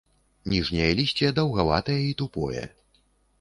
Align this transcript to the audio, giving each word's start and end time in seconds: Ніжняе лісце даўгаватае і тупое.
Ніжняе 0.53 0.87
лісце 0.99 1.29
даўгаватае 1.41 1.99
і 2.07 2.17
тупое. 2.23 2.65